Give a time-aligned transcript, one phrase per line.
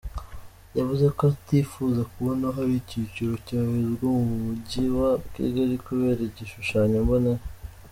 [0.77, 7.43] Yavuze ko atifuza kubona hari icyiciro cyahezwa mu mujyi wa Kigali kubera igishushanyo mbonera.